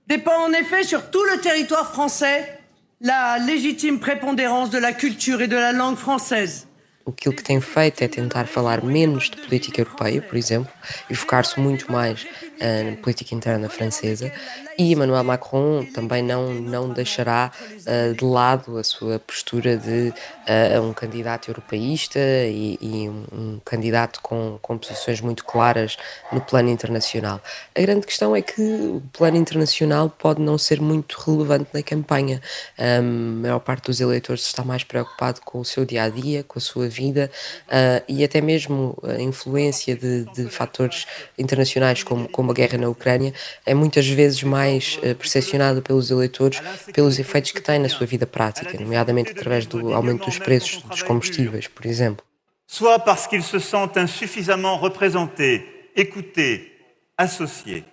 dépend 0.06 0.46
en 0.46 0.53
effet 0.53 0.84
sur 0.84 1.10
tout 1.10 1.24
le 1.24 1.41
territoire 1.41 1.91
français 1.91 2.61
la 3.01 3.39
légitime 3.39 4.00
prépondérance 4.00 4.70
de 4.70 4.77
la 4.77 4.93
culture 4.93 5.41
et 5.41 5.48
de 5.48 5.55
la 5.55 5.72
langue 5.72 5.98
française. 5.98 6.67
Aquilo 7.08 7.36
que 7.36 7.43
tem 7.43 7.60
feito 7.60 8.03
é 8.03 8.08
tentar 8.08 8.46
falar 8.46 8.84
menos 8.84 9.31
de 9.31 9.38
política 9.38 9.81
europeia, 9.81 10.22
por 10.22 10.38
exemplo, 10.38 10.72
e 11.10 11.15
focar-se 11.15 11.60
muito 11.60 11.91
mais 11.91 12.27
na 12.62 12.96
política 12.98 13.34
interna 13.34 13.70
francesa. 13.70 14.32
E 14.77 14.94
Emmanuel 14.94 15.24
Macron 15.24 15.86
também 15.94 16.24
não, 16.24 16.53
não 16.53 16.89
deixará 16.89 17.51
uh, 17.82 18.15
de 18.15 18.24
lado 18.24 18.77
a 18.77 18.84
sua 18.84 19.20
postura 19.20 19.77
de 19.77 20.12
uh, 20.12 20.82
um 20.82 20.94
candidato 20.94 21.50
europeísta 21.51 22.20
e, 22.20 22.77
e 22.82 23.10
um, 23.10 23.25
um, 23.32 23.60
candidato 23.63 24.22
com, 24.22 24.58
com 24.62 24.77
posições 24.77 25.22
muito 25.22 25.44
claras 25.46 25.98
no 26.32 26.41
plano 26.41 26.70
internacional. 26.70 27.41
A 27.75 27.82
grande 27.82 28.06
questão 28.08 28.36
é 28.36 28.41
que 28.41 28.62
o 28.62 29.03
plano 29.13 29.38
internacional 29.38 30.10
pode 30.10 30.41
não 30.41 30.58
ser 30.58 30.82
muito 30.82 31.18
relevante 31.20 31.70
na 31.74 31.84
campanha. 31.84 32.41
A 32.77 33.01
maior 33.01 33.60
parte 33.60 33.86
dos 33.86 34.00
eleitores 34.00 34.46
está 34.46 34.63
mais 34.63 34.84
preocupado 34.84 35.41
com 35.41 35.60
o 35.60 35.65
seu 35.65 35.86
dia 35.86 36.03
a 36.03 36.10
dia, 36.10 36.44
com 36.44 36.58
a 36.58 36.62
sua 36.62 36.88
vida 36.88 37.30
uh, 37.68 38.03
e 38.08 38.24
até 38.24 38.41
mesmo 38.41 38.98
a 39.03 39.22
influência 39.22 39.96
de, 39.96 40.25
de 40.34 40.46
fatores 40.50 41.06
internacionais 41.38 42.03
como, 42.03 42.27
como 42.30 42.50
a 42.51 42.53
guerra 42.53 42.77
na 42.77 42.89
Ucrânia 42.89 43.34
é 43.65 43.74
muitas 43.74 44.08
vezes 44.08 44.43
mais 44.43 44.98
uh, 44.98 45.15
percepcionada 45.15 45.81
pelos 45.81 46.12
eleitores 46.12 46.62
pelos 46.93 47.17
efeitos 47.17 47.51
que 47.51 47.62
tem 47.62 47.79
na 47.79 47.89
sua 47.89 48.05
vida 48.05 48.27
prática, 48.27 48.77
nomeadamente 48.79 49.31
através 49.31 49.65
do 49.65 49.93
aumento 49.93 50.25
dos 50.25 50.38
preços 50.38 50.84
dos 50.84 51.01
combustíveis, 51.01 51.67
por 51.67 51.86
exemplo. 51.86 52.25
Soit 52.67 53.00
parce 53.00 53.27
qu'ils 53.27 53.43
se 53.43 53.60
sentent 53.60 53.98
insuffisamment 53.98 54.77
représentés, 54.77 55.89
écoutés, 55.96 56.72
associés. 57.17 57.84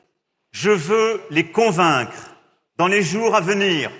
Je 0.53 0.71
veux 0.71 1.21
les 1.31 1.45
convaincre 1.45 2.37
dans 2.77 2.87
les 2.87 3.03
jours 3.03 3.35
à 3.35 3.41
venir 3.41 3.91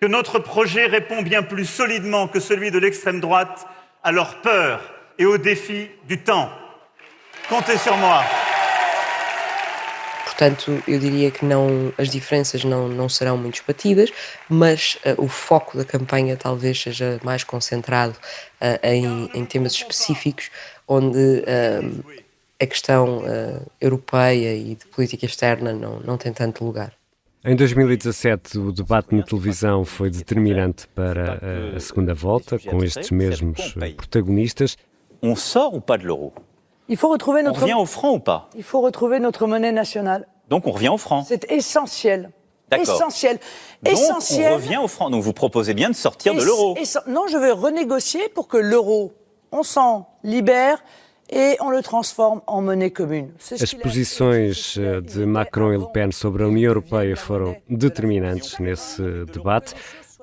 que 0.00 0.06
notre 0.06 0.38
projet 0.38 0.86
répond 0.86 1.22
bien 1.22 1.42
plus 1.42 1.66
solidement 1.66 2.28
que 2.28 2.40
celui 2.40 2.70
de 2.70 2.78
l'extrême 2.78 3.20
droite 3.20 3.66
à 4.02 4.12
leurs 4.12 4.40
peurs 4.40 4.82
et 5.18 5.26
aux 5.26 5.38
défis 5.38 5.88
du 6.08 6.18
temps. 6.18 6.50
Comptez 7.48 7.76
sur 7.78 7.96
moi. 7.96 8.22
Portanto, 10.40 10.82
eu 10.88 10.98
diria 10.98 11.30
que 11.30 11.44
não, 11.44 11.92
as 11.98 12.08
diferenças 12.08 12.64
não, 12.64 12.88
não 12.88 13.10
serão 13.10 13.36
muito 13.36 13.62
batidas, 13.68 14.10
mas 14.48 14.96
uh, 15.04 15.22
o 15.22 15.28
foco 15.28 15.76
da 15.76 15.84
campanha 15.84 16.34
talvez 16.34 16.80
seja 16.80 17.20
mais 17.22 17.44
concentrado 17.44 18.14
uh, 18.58 18.80
em, 18.82 19.30
em, 19.34 19.44
temas 19.44 19.72
específicos, 19.72 20.50
onde 20.88 21.18
uh, 21.18 22.04
a 22.58 22.66
questão 22.66 23.22
europeia 23.78 24.54
e 24.54 24.76
de 24.76 24.86
política 24.86 25.26
externa 25.26 25.74
não, 25.74 26.00
não 26.00 26.16
tem 26.16 26.32
tanto 26.32 26.64
lugar. 26.64 26.94
Em 27.44 27.54
2017, 27.54 28.58
o 28.58 28.72
debate 28.72 29.14
na 29.14 29.22
televisão 29.22 29.84
foi 29.84 30.08
determinante 30.08 30.86
para 30.88 31.40
a 31.74 31.80
segunda 31.80 32.14
volta, 32.14 32.58
com 32.58 32.82
estes 32.82 33.10
mesmos 33.10 33.74
protagonistas. 33.96 34.78
On 35.22 35.36
sort 35.36 35.74
ou 35.74 35.80
pas 35.82 35.98
de 35.98 36.06
l'euro 36.06 36.32
Il 36.90 36.96
faut 36.96 37.08
retrouver 37.08 37.42
notre. 37.42 37.60
On 37.60 37.62
revient 37.62 37.74
au 37.74 37.86
franc 37.86 38.10
ou 38.10 38.18
pas 38.18 38.50
Il 38.56 38.64
faut 38.64 38.80
retrouver 38.80 39.20
notre 39.20 39.46
monnaie 39.46 39.72
nationale. 39.72 40.26
Donc 40.48 40.66
on 40.66 40.72
revient 40.72 40.88
au 40.88 40.98
franc. 40.98 41.22
C'est 41.22 41.50
essentiel. 41.50 42.32
Essentiel. 42.72 43.38
Donc 43.82 43.94
essentiel. 43.94 44.52
on 44.52 44.56
revient 44.56 44.76
au 44.78 44.88
franc. 44.88 45.08
Donc 45.08 45.22
vous 45.22 45.32
proposez 45.32 45.72
bien 45.72 45.88
de 45.88 45.94
sortir 45.94 46.34
de 46.34 46.42
l'euro. 46.42 46.76
Non, 47.06 47.26
je 47.28 47.38
veux 47.38 47.52
renégocier 47.52 48.28
pour 48.28 48.48
que 48.48 48.56
l'euro, 48.56 49.12
on 49.52 49.62
s'en 49.62 50.08
libère 50.24 50.82
et 51.30 51.56
on 51.60 51.70
le 51.70 51.80
transforme 51.80 52.42
en 52.48 52.60
monnaie 52.60 52.90
commune. 52.90 53.30
As 53.52 53.74
posições 53.74 54.50
de 54.76 55.24
Macron 55.24 55.70
e 55.70 55.78
Le 55.78 55.92
Pen 55.92 56.10
sobre 56.10 56.42
a 56.42 56.48
União 56.48 56.70
Europeia 56.70 57.14
foram 57.14 57.54
determinantes 57.68 58.58
nesse 58.58 59.00
debate. 59.32 59.74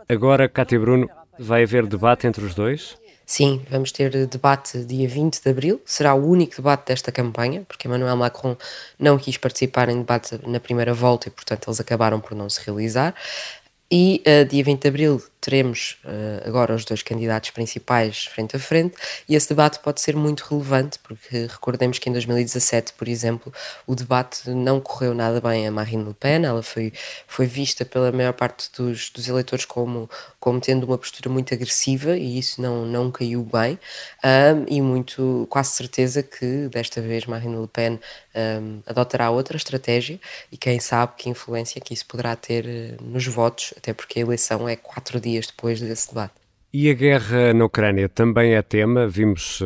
Agora, 0.09 0.50
Cátia 0.50 0.79
Bruno, 0.79 1.09
vai 1.39 1.63
haver 1.63 1.88
debate 1.88 2.27
entre 2.27 2.43
os 2.43 2.53
dois? 2.53 2.97
Sim, 3.29 3.62
vamos 3.69 3.91
ter 3.91 4.25
debate 4.25 4.86
dia 4.86 5.05
20 5.05 5.43
de 5.43 5.50
abril, 5.50 5.81
será 5.86 6.13
o 6.15 6.25
único 6.25 6.55
debate 6.55 6.88
desta 6.88 7.12
campanha, 7.12 7.65
porque 7.67 7.86
Emmanuel 7.86 8.15
Macron 8.15 8.55
não 8.98 9.17
quis 9.17 9.36
participar 9.36 9.89
em 9.89 9.98
debate 9.98 10.39
na 10.48 10.62
primeira 10.62 10.93
volta 10.93 11.27
e, 11.27 11.31
portanto, 11.31 11.67
eles 11.67 11.77
acabaram 11.81 12.22
por 12.22 12.34
não 12.34 12.50
se 12.50 12.62
realizar. 12.65 13.13
E 13.91 14.24
uh, 14.25 14.46
dia 14.48 14.63
20 14.63 14.81
de 14.81 14.88
abril 14.88 15.22
teremos 15.47 15.97
uh, 16.03 16.45
agora 16.45 16.75
os 16.75 16.83
dois 16.83 17.01
candidatos 17.01 17.51
principais 17.51 18.25
frente 18.25 18.57
a 18.57 18.59
frente 18.59 18.97
e 19.29 19.33
esse 19.33 19.47
debate 19.47 19.79
pode 19.79 20.01
ser 20.01 20.13
muito 20.13 20.41
relevante 20.41 20.99
porque 20.99 21.47
recordemos 21.49 21.99
que 21.99 22.09
em 22.09 22.11
2017, 22.11 22.91
por 22.91 23.07
exemplo, 23.07 23.53
o 23.85 23.95
debate 23.95 24.49
não 24.49 24.81
correu 24.81 25.13
nada 25.13 25.39
bem 25.39 25.65
a 25.65 25.71
Marine 25.71 26.03
Le 26.03 26.13
Pen, 26.13 26.43
ela 26.43 26.61
foi, 26.61 26.91
foi 27.25 27.45
vista 27.45 27.85
pela 27.85 28.11
maior 28.11 28.33
parte 28.33 28.69
dos, 28.77 29.09
dos 29.09 29.29
eleitores 29.29 29.63
como, 29.63 30.09
como 30.37 30.59
tendo 30.59 30.85
uma 30.85 30.97
postura 30.97 31.29
muito 31.29 31.53
agressiva 31.53 32.17
e 32.17 32.37
isso 32.37 32.61
não, 32.61 32.85
não 32.85 33.09
caiu 33.09 33.41
bem. 33.41 33.79
Um, 34.25 34.65
e 34.67 34.81
muito, 34.81 35.47
quase 35.49 35.71
certeza 35.71 36.21
que 36.21 36.67
desta 36.67 36.99
vez 36.99 37.25
Marine 37.25 37.55
Le 37.55 37.67
Pen 37.67 37.99
um, 38.35 38.81
adotará 38.85 39.29
outra 39.29 39.55
estratégia 39.55 40.19
e 40.51 40.57
quem 40.57 40.79
sabe 40.79 41.13
que 41.17 41.29
influência 41.29 41.79
que 41.79 41.93
isso 41.93 42.05
poderá 42.05 42.35
ter 42.35 42.65
uh, 42.65 43.03
nos 43.03 43.25
votos, 43.27 43.73
até 43.77 43.93
porque 43.93 44.19
a 44.19 44.23
eleição 44.23 44.67
é 44.67 44.75
quatro 44.75 45.19
dias 45.19 45.37
dias 45.38 45.48
depois 45.48 45.79
desse 45.79 46.10
debate. 46.10 46.34
E 46.74 46.89
a 46.89 46.94
guerra 46.94 47.53
na 47.53 47.65
Ucrânia 47.65 48.10
também 48.10 48.53
é 48.53 48.62
tema. 48.62 49.08
Vimos 49.08 49.62
uh, 49.62 49.65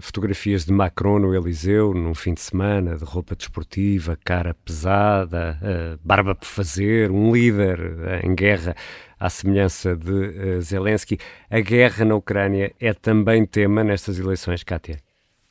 fotografias 0.00 0.64
de 0.64 0.72
Macron 0.72 1.18
no 1.18 1.34
Eliseu 1.34 1.92
num 1.92 2.14
fim 2.14 2.32
de 2.32 2.40
semana, 2.40 2.96
de 2.96 3.04
roupa 3.04 3.36
desportiva, 3.36 4.18
cara 4.24 4.54
pesada, 4.54 5.58
uh, 5.60 6.00
barba 6.02 6.34
por 6.34 6.46
fazer, 6.46 7.10
um 7.10 7.32
líder 7.32 7.78
uh, 7.78 8.26
em 8.26 8.34
guerra 8.34 8.74
à 9.20 9.28
semelhança 9.28 9.94
de 9.94 10.60
Zelensky. 10.62 11.18
A 11.50 11.60
guerra 11.60 12.04
na 12.04 12.14
Ucrânia 12.14 12.72
é 12.80 12.94
também 12.94 13.44
tema 13.44 13.84
nestas 13.84 14.18
eleições, 14.18 14.64
Kátia? 14.64 14.98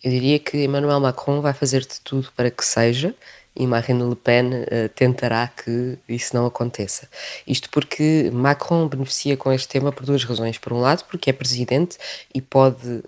Eu 0.04 0.10
diria 0.10 0.40
que 0.40 0.64
Emmanuel 0.64 1.00
Macron 1.00 1.42
vai 1.42 1.54
fazer 1.54 1.82
de 1.82 2.02
tudo 2.02 2.30
para 2.36 2.50
que 2.50 2.66
seja 2.66 3.16
e 3.56 3.68
Marine 3.68 4.04
Le 4.04 4.16
Pen 4.16 4.48
uh, 4.48 4.90
tentará 4.96 5.48
que 5.48 5.98
isso 6.08 6.36
não 6.36 6.46
aconteça. 6.46 7.08
Isto 7.46 7.70
porque 7.70 8.30
Macron 8.34 8.88
beneficia 8.88 9.36
com 9.36 9.52
este 9.52 9.68
tema 9.68 9.92
por 9.92 10.06
duas 10.06 10.24
razões. 10.24 10.58
Por 10.58 10.72
um 10.74 10.80
lado, 10.80 11.04
porque 11.10 11.30
é 11.30 11.34
presidente 11.34 11.98
e 12.34 12.42
pode, 12.42 13.04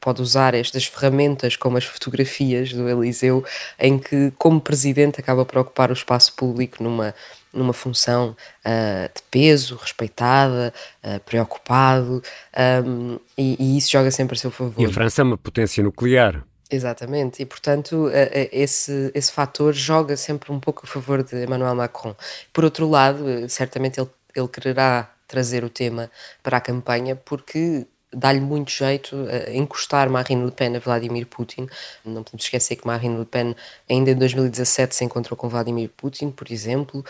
pode 0.00 0.22
usar 0.22 0.54
estas 0.54 0.86
ferramentas 0.86 1.56
como 1.56 1.76
as 1.76 1.84
fotografias 1.84 2.72
do 2.72 2.88
Eliseu, 2.88 3.44
em 3.78 3.98
que, 3.98 4.32
como 4.38 4.60
presidente, 4.60 5.20
acaba 5.20 5.44
por 5.44 5.58
ocupar 5.58 5.90
o 5.90 5.94
espaço 5.94 6.32
público 6.34 6.82
numa 6.82 7.14
numa 7.50 7.72
função 7.72 8.36
uh, 8.64 9.14
de 9.14 9.22
peso, 9.30 9.76
respeitada, 9.76 10.72
uh, 11.02 11.18
preocupado, 11.20 12.22
um, 12.86 13.18
e, 13.36 13.56
e, 13.58 13.78
isso 13.78 13.90
joga 13.90 14.10
sempre 14.10 14.36
a 14.36 14.38
seu 14.38 14.50
favor. 14.50 14.80
E 14.80 14.84
a 14.84 14.90
França 14.90 15.22
é 15.22 15.24
uma 15.24 15.38
potência 15.38 15.82
nuclear. 15.82 16.44
Exatamente, 16.70 17.42
e 17.42 17.46
portanto 17.46 18.10
esse, 18.52 19.10
esse 19.14 19.32
fator 19.32 19.72
joga 19.72 20.18
sempre 20.18 20.52
um 20.52 20.60
pouco 20.60 20.82
a 20.84 20.86
favor 20.86 21.22
de 21.22 21.44
Emmanuel 21.44 21.74
Macron. 21.74 22.14
Por 22.52 22.62
outro 22.62 22.86
lado, 22.88 23.48
certamente 23.48 23.98
ele, 23.98 24.10
ele 24.36 24.48
quererá 24.48 25.10
trazer 25.26 25.64
o 25.64 25.70
tema 25.70 26.10
para 26.42 26.58
a 26.58 26.60
campanha, 26.60 27.16
porque 27.16 27.86
dá-lhe 28.12 28.40
muito 28.40 28.70
jeito 28.70 29.16
a 29.30 29.50
encostar 29.54 30.08
Marine 30.08 30.44
Le 30.44 30.50
Pen 30.50 30.76
a 30.76 30.78
Vladimir 30.78 31.26
Putin. 31.26 31.68
Não 32.04 32.22
podemos 32.22 32.44
esquecer 32.44 32.76
que 32.76 32.86
Marine 32.86 33.18
Le 33.18 33.24
Pen 33.24 33.54
ainda 33.88 34.10
em 34.10 34.14
2017 34.14 34.94
se 34.94 35.04
encontrou 35.04 35.36
com 35.36 35.48
Vladimir 35.48 35.90
Putin, 35.96 36.30
por 36.30 36.50
exemplo. 36.50 37.04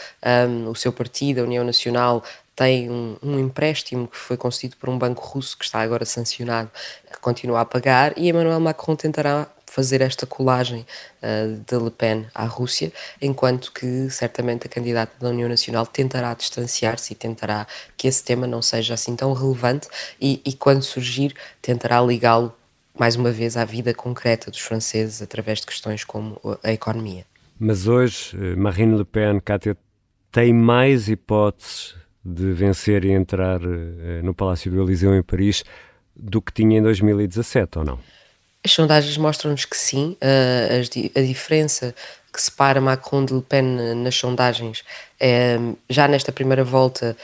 Um, 0.48 0.68
o 0.68 0.74
seu 0.74 0.92
partido, 0.92 1.40
a 1.40 1.44
União 1.44 1.64
Nacional, 1.64 2.24
tem 2.58 2.90
um, 2.90 3.16
um, 3.22 3.38
empréstimo 3.38 4.08
que 4.08 4.16
foi 4.16 4.36
concedido 4.36 4.76
por 4.78 4.88
um 4.88 4.98
banco 4.98 5.24
russo 5.24 5.56
que 5.56 5.64
está 5.64 5.80
agora 5.80 6.04
sancionado, 6.04 6.68
que 7.08 7.20
continua 7.20 7.60
a 7.60 7.64
pagar, 7.64 8.12
e 8.18 8.28
Emmanuel 8.28 8.58
Macron 8.58 8.96
tentará 8.96 9.46
fazer 9.64 10.00
esta 10.00 10.26
colagem 10.26 10.84
uh, 11.22 11.56
de 11.64 11.78
Le 11.78 11.90
Pen 11.92 12.26
à 12.34 12.46
Rússia, 12.46 12.92
enquanto 13.22 13.70
que 13.70 14.10
certamente 14.10 14.66
a 14.66 14.68
candidata 14.68 15.12
da 15.20 15.28
União 15.28 15.48
Nacional 15.48 15.86
tentará 15.86 16.34
distanciar-se 16.34 17.12
e 17.12 17.16
tentará 17.16 17.64
que 17.96 18.08
esse 18.08 18.24
tema 18.24 18.44
não 18.44 18.60
seja 18.60 18.94
assim 18.94 19.14
tão 19.14 19.32
relevante 19.32 19.86
e, 20.20 20.42
e 20.44 20.52
quando 20.52 20.82
surgir 20.82 21.36
tentará 21.62 22.00
ligá-lo 22.00 22.52
mais 22.98 23.14
uma 23.14 23.30
vez 23.30 23.56
à 23.56 23.64
vida 23.64 23.94
concreta 23.94 24.50
dos 24.50 24.58
franceses 24.58 25.22
através 25.22 25.60
de 25.60 25.66
questões 25.66 26.02
como 26.02 26.40
a 26.64 26.72
economia. 26.72 27.24
Mas 27.56 27.86
hoje 27.86 28.36
eh, 28.36 28.56
Marine 28.56 28.98
Le 28.98 29.04
Pen, 29.04 29.38
Cátia, 29.38 29.76
tem 30.32 30.52
mais 30.52 31.08
hipóteses 31.08 31.94
de 32.34 32.52
vencer 32.52 33.04
e 33.04 33.10
entrar 33.10 33.60
uh, 33.60 34.22
no 34.22 34.34
Palácio 34.34 34.70
do 34.70 34.82
Eliseu 34.82 35.14
em 35.14 35.22
Paris 35.22 35.64
do 36.14 36.42
que 36.42 36.52
tinha 36.52 36.78
em 36.78 36.82
2017, 36.82 37.78
ou 37.78 37.84
não? 37.84 37.98
As 38.64 38.72
sondagens 38.72 39.16
mostram-nos 39.16 39.64
que 39.64 39.76
sim, 39.76 40.16
uh, 40.22 41.18
a, 41.18 41.20
diferença 41.22 41.94
que 42.32 42.42
separa 42.42 42.80
Macron 42.80 43.24
de 43.24 43.34
Le 43.34 43.42
Pen 43.42 43.64
nas 43.96 44.14
sondagens 44.14 44.84
já 45.88 46.06
nesta 46.06 46.30
primeira 46.30 46.62
volta 46.62 47.16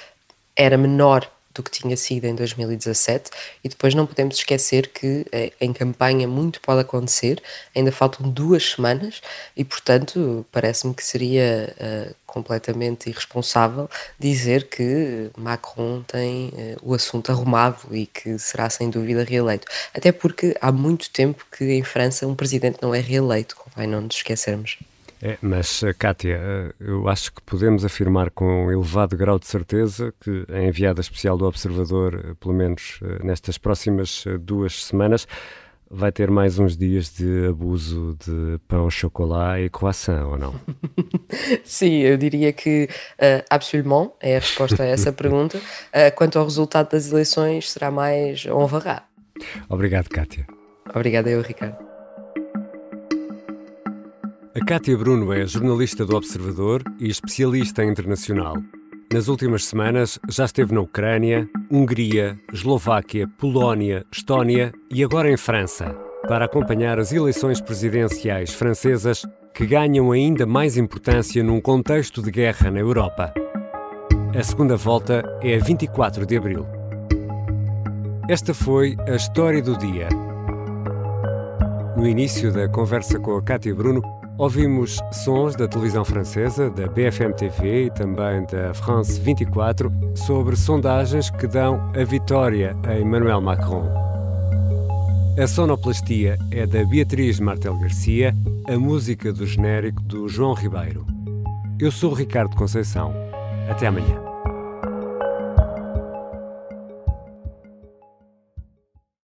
era 0.57 0.79
menor 0.79 1.29
do 1.55 1.63
que 1.63 1.71
tinha 1.71 1.97
sido 1.97 2.25
em 2.25 2.35
2017 2.35 3.31
e 3.63 3.69
depois 3.69 3.95
não 3.95 4.07
podemos 4.07 4.37
esquecer 4.37 4.89
que 4.89 5.25
eh, 5.31 5.53
em 5.61 5.73
campanha 5.73 6.27
muito 6.27 6.61
pode 6.61 6.81
acontecer, 6.81 7.41
ainda 7.75 7.93
faltam 7.93 8.29
duas 8.29 8.73
semanas 8.73 9.21
e 9.57 9.65
portanto 9.65 10.45
parece-me 10.51 10.93
que 10.93 11.05
seria 11.05 11.73
uh, 11.79 12.15
completamente 12.35 13.09
irresponsável 13.09 13.89
dizer 14.19 14.69
que 14.69 15.31
Macron 15.39 16.03
tem 16.03 16.49
uh, 16.49 16.91
o 16.91 16.95
assunto 16.95 17.31
arrumado 17.31 17.79
e 17.93 18.07
que 18.07 18.37
será 18.41 18.69
sem 18.69 18.91
dúvida 18.91 19.23
reeleito, 19.23 19.69
até 19.95 20.11
porque 20.11 20.57
há 20.61 20.73
muito 20.73 21.09
tempo 21.11 21.47
que 21.57 21.65
em 21.65 21.85
França 21.85 22.27
um 22.27 22.35
presidente 22.35 22.79
não 22.83 22.93
é 22.93 22.99
reeleito, 22.99 23.55
convém 23.55 23.87
não 23.87 24.01
nos 24.01 24.17
esquecermos. 24.17 24.79
É, 25.23 25.39
mas, 25.41 25.83
eh, 25.83 25.95
Kátia, 25.95 26.39
eh, 26.39 26.73
eu 26.81 27.09
acho 27.09 27.33
que 27.33 27.41
podemos 27.41 27.83
afirmar 27.83 28.31
com 28.31 28.67
um 28.67 28.71
elevado 28.71 29.17
grau 29.17 29.39
de 29.39 29.47
certeza 29.47 30.13
que 30.21 30.45
a 30.53 30.61
enviada 30.61 31.01
especial 31.01 31.39
do 31.39 31.47
Observador, 31.47 32.37
pelo 32.41 32.53
menos 32.53 33.01
nestas 33.23 33.57
próximas 33.57 34.25
duas 34.41 34.85
semanas, 34.85 35.27
vai 35.91 36.11
ter 36.11 36.31
mais 36.31 36.59
uns 36.59 36.77
dias 36.77 37.13
de 37.13 37.47
abuso 37.49 38.17
de 38.25 38.59
pão, 38.67 38.91
chocolate 38.91 39.63
e 39.63 39.71
croissant, 39.71 40.27
ou 40.27 40.39
não? 40.39 40.55
Sim, 41.65 41.99
eu 41.99 42.17
diria 42.17 42.53
que 42.53 42.89
uh, 43.15 43.45
absolument 43.51 44.13
é 44.21 44.37
a 44.37 44.41
resposta 44.41 44.83
a 44.83 44.87
essa 44.87 45.13
pergunta. 45.13 45.59
Uh, 45.59 46.15
quanto 46.17 46.39
ao 46.39 46.45
resultado 46.45 46.91
das 46.91 47.11
eleições, 47.11 47.71
será 47.71 47.91
mais 47.91 48.47
honrará. 48.47 49.05
Obrigado, 49.69 50.09
Kátia. 50.09 50.47
Obrigado 50.95 51.29
eu, 51.29 51.43
Ricardo. 51.43 51.77
A 54.55 54.65
Cátia 54.65 54.97
Bruno 54.97 55.33
é 55.33 55.45
jornalista 55.47 56.07
do 56.07 56.17
Observador 56.17 56.83
e 57.01 57.09
especialista 57.09 57.85
internacional. 57.85 58.55
Nas 59.13 59.29
últimas 59.29 59.65
semanas 59.65 60.19
já 60.29 60.45
esteve 60.45 60.75
na 60.75 60.81
Ucrânia, 60.81 61.49
Hungria, 61.71 62.39
Eslováquia, 62.53 63.29
Polónia, 63.39 64.05
Estónia 64.11 64.73
e 64.91 65.05
agora 65.05 65.31
em 65.31 65.37
França, 65.37 65.95
para 66.27 66.47
acompanhar 66.47 66.99
as 66.99 67.13
eleições 67.13 67.61
presidenciais 67.61 68.53
francesas 68.53 69.25
que 69.55 69.67
ganham 69.67 70.11
ainda 70.11 70.47
mais 70.47 70.77
importância 70.77 71.43
num 71.45 71.61
contexto 71.61 72.21
de 72.21 72.31
guerra 72.31 72.71
na 72.71 72.81
Europa. 72.81 73.33
A 74.37 74.43
segunda 74.43 74.77
volta 74.77 75.23
é 75.41 75.55
a 75.55 75.59
24 75.61 76.27
de 76.27 76.37
abril. 76.37 76.67
Esta 78.29 78.53
foi 78.53 78.97
a 79.07 79.15
história 79.15 79.63
do 79.63 79.77
dia. 79.77 80.09
No 81.97 82.09
início 82.09 82.53
da 82.53 82.69
conversa 82.69 83.21
com 83.21 83.37
a 83.37 83.43
Cátia 83.43 83.73
Bruno, 83.75 84.03
Ouvimos 84.37 84.99
sons 85.13 85.55
da 85.55 85.69
televisão 85.69 86.05
francesa, 86.05 86.69
da 86.69 86.89
BFM 86.89 87.33
TV 87.37 87.87
e 87.87 87.91
também 87.91 88.45
da 88.51 88.75
France 88.75 89.21
24 89.21 89.93
sobre 90.17 90.57
sondagens 90.57 91.31
que 91.31 91.47
dão 91.47 91.93
a 91.95 92.05
vitória 92.05 92.77
a 92.83 92.99
Emmanuel 92.99 93.41
Macron. 93.41 93.87
A 95.41 95.47
sonoplastia 95.47 96.37
é 96.51 96.67
da 96.67 96.85
Beatriz 96.85 97.39
Martel 97.39 97.79
Garcia, 97.79 98.35
a 98.69 98.77
música 98.77 99.33
do 99.33 99.47
genérico 99.47 100.03
do 100.03 100.29
João 100.29 100.55
Ribeiro. 100.55 101.07
Eu 101.79 101.93
sou 101.93 102.13
Ricardo 102.13 102.57
Conceição. 102.57 103.15
Até 103.69 103.87
amanhã. 103.87 104.24